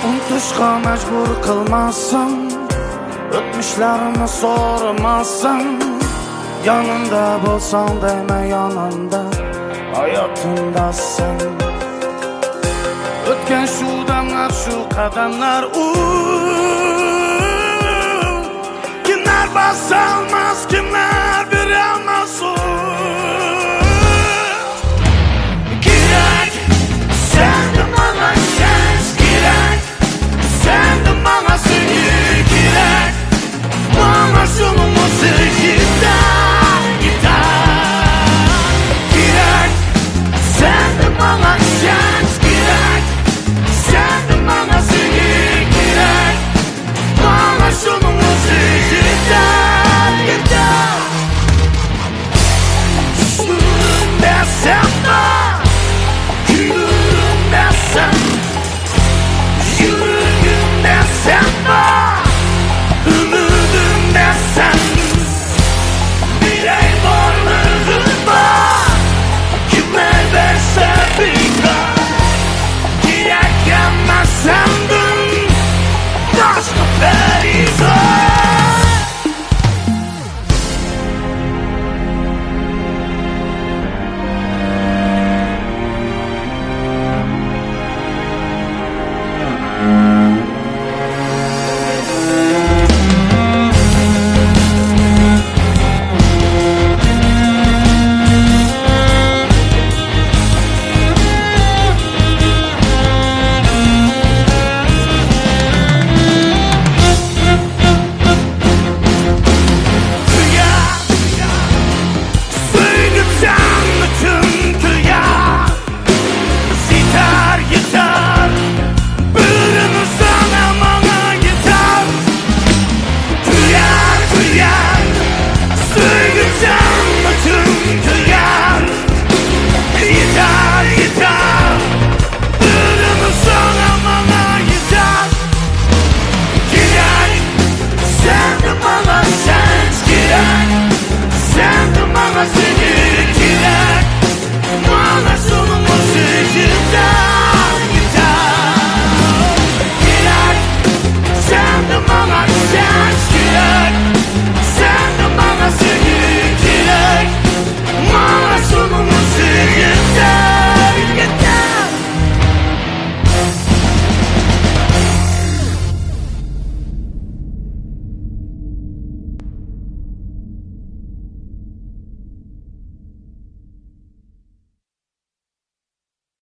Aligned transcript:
Unutuşqa 0.00 0.68
məcbur 0.84 1.30
qılmazsan 1.44 2.32
Ötmüşlərini 3.38 4.28
sormazsan 4.40 5.64
Yanında 6.64 7.24
bolsan 7.44 8.00
demə 8.02 8.40
yanında 8.48 9.22
Hayatında 9.94 10.92
sen. 10.92 11.38
Ötken 13.30 13.66
şu 13.66 14.08
damlar 14.08 14.50
şu 14.64 14.96
kademler 14.96 15.64
Kimler 19.04 19.54
basalmaz 19.54 20.68
kimler 20.68 21.10
almaz 21.10 21.29